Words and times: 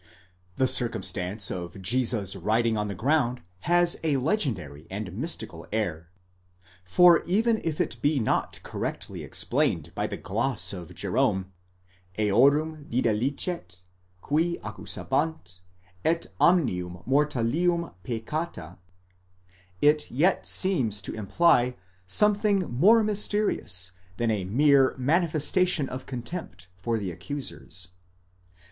The 0.55 0.67
circumstance 0.67 1.51
of 1.51 1.79
Jesus 1.79 2.35
writing 2.35 2.75
on 2.75 2.87
the 2.87 2.95
ground 2.95 3.39
has 3.69 3.97
a 4.03 4.17
legendary 4.17 4.87
and 4.89 5.13
mystical 5.15 5.67
air, 5.71 6.09
for 6.83 7.21
even 7.25 7.61
if 7.63 7.79
it 7.79 8.01
be 8.01 8.19
not 8.19 8.59
correctly 8.63 9.23
explained 9.23 9.93
by 9.93 10.07
the 10.07 10.17
gloss 10.17 10.73
of 10.73 10.95
Jerome: 10.95 11.51
eorum 12.17 12.85
videlicet, 12.87 13.81
gui 14.23 14.57
accusabant, 14.63 15.59
et 16.03 16.25
omnium 16.39 17.03
mortalium 17.07 17.93
peccata, 18.03 18.79
it 19.83 20.09
yet 20.09 20.47
seems 20.47 20.99
to 21.03 21.13
imply 21.13 21.75
something 22.07 22.61
more 22.73 23.03
mysterious 23.03 23.91
than 24.17 24.31
a 24.31 24.45
mere 24.45 24.95
manifestation 24.97 25.87
of 25.89 26.07
contempt 26.07 26.67
for 26.75 26.97
the 26.97 27.11
accusers. 27.11 27.89